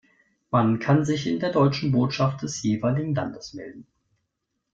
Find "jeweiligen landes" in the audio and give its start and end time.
2.63-3.53